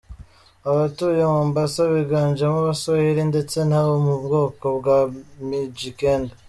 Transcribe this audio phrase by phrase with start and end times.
[0.69, 4.97] Abatuye Mombasa biganjemo Abaswahili ndetse n’abo mu bwoko bwa
[5.47, 6.33] Mijikenda.